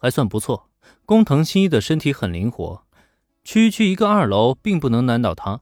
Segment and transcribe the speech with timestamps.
[0.00, 0.70] 还算不错。
[1.04, 2.84] 工藤新一的身体很灵活，
[3.44, 5.60] 区区一个二楼并不能难倒他。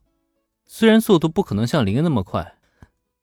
[0.64, 2.58] 虽然速度不可能像林恩那么快，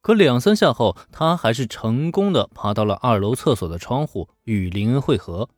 [0.01, 5.49] 可两三下后，他还是成功的爬到了二楼厕所的窗户，与林恩会合。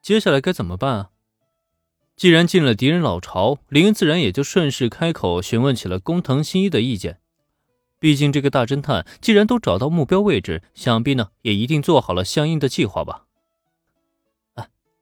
[0.00, 1.10] 接下来该怎么办啊？
[2.14, 7.20] 既然进了敌人老巢，林恩自然也就顺势开口询问起了工藤新一的意见。
[8.00, 13.27] 毕竟这个大侦探既然都找到目标位置，想必呢也一定做好了相应的计划吧？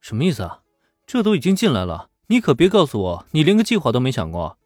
[0.07, 0.61] 什么意思啊？
[1.05, 4.57] 这都已经进来了，你可别告诉我你连个计划都没想过。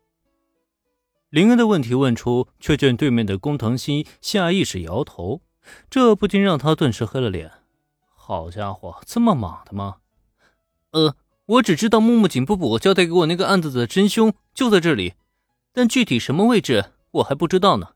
[1.31, 5.41] 林恩的问题问出，却见对面的工藤新下意识摇头，
[5.89, 7.51] 这不禁让他顿时黑了脸。
[8.15, 9.97] 好家伙，这么莽的吗？
[10.91, 11.17] 呃，
[11.47, 15.15] 我只知道木木警部部交代给我那个案子的真凶就在这里，
[15.73, 17.93] 但具体什么位置我还不知道呢。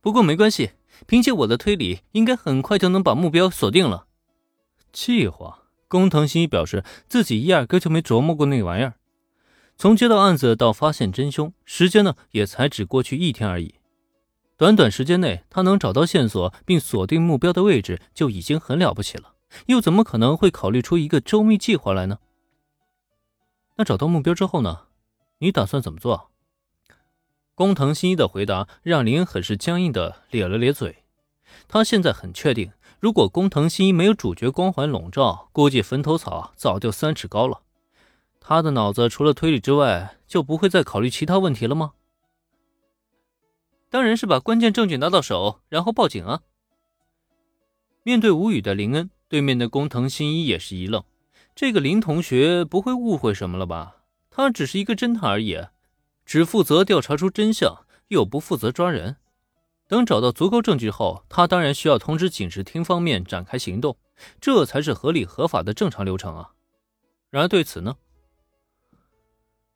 [0.00, 0.70] 不过没关系，
[1.06, 4.06] 凭借我的推理，应该很快就能把目标锁定了。
[4.90, 5.61] 计划，
[5.92, 8.94] 工藤新一表示自己压根就没琢磨过那玩意儿。
[9.76, 13.74] 从接到案子到发现真凶，时间呢也才只过去一天而已。
[14.56, 19.34] 短短时间内，他能找到线索并锁定目标的位置，就已经很了不起了。
[19.66, 22.20] 又怎么可能会考虑出一个周密计划来呢？
[23.76, 24.84] 那找到目标之后呢？
[25.40, 26.30] 你打算怎么做？
[27.54, 31.04] 工藤新一的回答让林很是僵硬的咧了咧嘴。
[31.68, 37.62] 他现在很确定，如果工藤新一没有主角光环笼罩，估计坟头草早就三尺高了。
[38.38, 41.94] 他的脑子除了推理之外，就不会再考虑其他问题了吗？
[43.90, 46.42] 当然是把关键证据拿到手，然后报警啊！
[48.04, 51.02] 面对无语的林恩，对面的工藤新一也是一愣。
[51.56, 53.96] 这个林同学不会误会什么了吧？
[54.30, 55.58] 他只是一个侦探而已。
[56.24, 59.16] 只负责调查出真相，又不负责抓人。
[59.92, 63.98] 等找到足够证据后，他当然需要通知警视厅方面展开行动，
[64.40, 66.52] 这才是合理合法的正常流程啊。
[67.28, 67.96] 然而对此呢，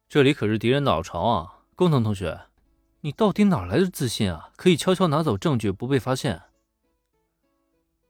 [0.08, 1.58] 这里可是敌人老巢啊！
[1.74, 2.40] 工藤同学，
[3.02, 4.48] 你到底哪来的自信啊？
[4.56, 6.40] 可以悄悄拿走证据不被发现？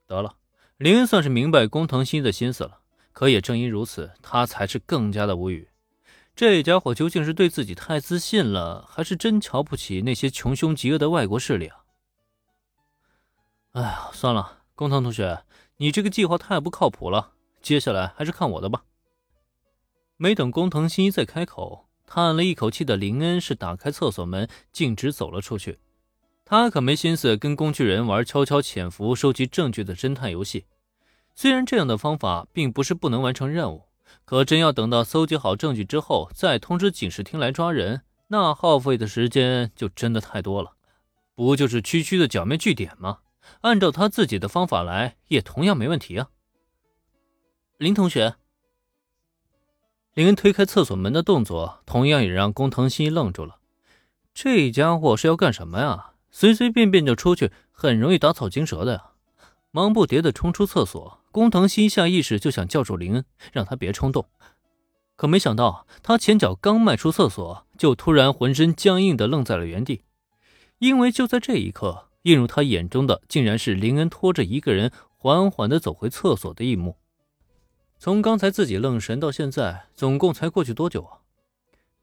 [0.06, 0.36] 得了，
[0.76, 2.82] 林恩算是明白工藤新的心思了。
[3.10, 5.70] 可也正因如此，他才是更加的无语。
[6.36, 11.75] 这家伙究竟是对自己太自信了，还是真瞧不起那些穷凶极恶的外国势力啊？
[13.76, 15.44] 哎呀，算了，工藤同学，
[15.76, 17.32] 你这个计划太不靠谱了。
[17.60, 18.84] 接下来还是看我的吧。
[20.16, 25.78] 没等工藤新一再开口，叹了一口气的林恩是打开厕所门，径直走了出去。
[26.46, 30.64] 他可没心思跟工具人玩悄悄潜伏、收集证据的侦探游戏。
[31.34, 33.82] 虽然这样的方法并不是不能完成任务。
[34.24, 40.72] 可真要等到搜集好证据之后，再通知警视厅来抓人，那耗费的时间就真的太多了。
[41.34, 43.18] 不就是区区的剿灭据点吗？
[43.62, 46.30] 按照他自己的方法来，也同样没问题啊。
[47.78, 48.36] 林同学，
[50.14, 53.58] 林恩推开厕所门的动作，同样也让工藤新愣住了。
[54.32, 56.12] 这家伙是要干什么呀？
[56.30, 59.12] 随随便便就出去，很容易打草惊蛇的呀。
[59.70, 64.26] 忙不迭的冲出厕所，工藤新下意识就想叫住林恩，让他别冲动。
[65.16, 70.02] 可没想到，他前脚刚迈出厕所，就突然浑身僵硬的愣在了原地。
[70.78, 76.96] 因为就在这一刻，映入他眼中的竟然是林恩拖着一个人缓缓地走回厕所的一幕。
[78.00, 81.22] 从刚才自己愣神到现在，总共才过去多久啊？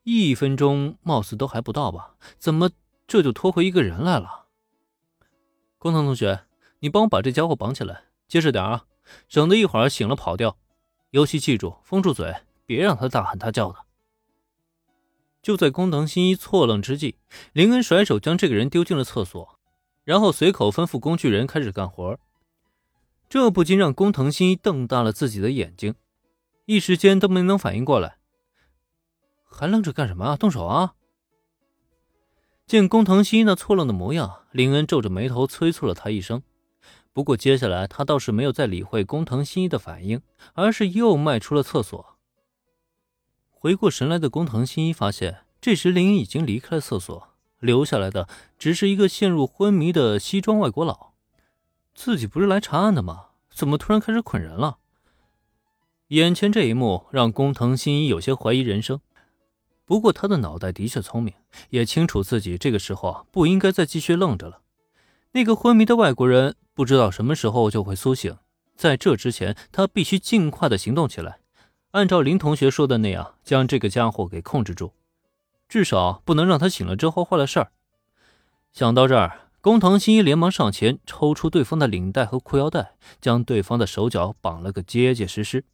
[0.03, 2.15] 一分钟貌似都还不到吧？
[2.39, 2.71] 怎么
[3.05, 4.45] 这就拖回一个人来了？
[5.77, 6.45] 工藤同学。
[6.79, 8.85] 你帮我把这家伙绑起来，结实点啊，
[9.29, 10.57] 省得一会儿醒了跑掉。
[11.11, 12.35] 尤其记住，封住嘴，
[12.65, 13.79] 别让他大喊大叫的。
[15.41, 17.17] 就在工藤新一错愣之际，
[17.53, 19.52] 林恩甩手将这个人丢进了厕所，
[20.03, 22.19] 然后随口吩咐工具人开始干活。
[23.29, 25.95] 这不禁让工藤新一瞪大了自己的眼睛，
[26.65, 28.17] 一时间都没能反应过来。
[29.43, 30.35] 还愣着干什么啊？
[30.35, 30.95] 动手啊！
[32.65, 36.43] 见工藤新一那错愣的模样，林恩皱着眉头催促了他一声。
[37.11, 40.21] 不过接下来他倒是没有再理会工藤新一的反应，
[40.53, 42.17] 而是又迈出了厕所。
[43.49, 47.32] 回过神来的工藤新一发现，这时林已经离开了厕所，
[47.63, 48.27] 留下来的
[48.59, 51.13] 只是一个陷入昏迷的西装外国佬。
[51.95, 53.29] 自己不是来查案的吗？
[53.49, 54.77] 怎么突然开始捆人了？
[56.09, 58.99] 眼前这一幕让工藤新一有些怀疑人生。
[59.85, 61.33] 不过他的脑袋的确聪明，
[61.69, 64.61] 也清楚自己这个时候不应该再继续愣着了。
[65.31, 66.55] 那个昏迷的外国人。
[66.75, 68.35] 不知道什么时候就会苏醒，
[68.75, 71.37] 在这之前，他必须尽快的行动起来，
[71.91, 74.93] 按照林同学说的那样，将这个家伙给控制住，
[75.73, 77.71] 至少不能让他醒了之后坏了事儿。
[78.71, 85.65] 想到这儿，工藤新一连忙上前抽出对方的领带和裤腰带，将对方的手脚绑了个结结实实。